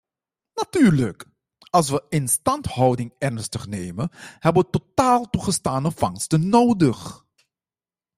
[0.57, 1.25] Natuurlijk,
[1.69, 7.25] als we instandhouding ernstig nemen, hebben we totaal toegestane vangsten nodig.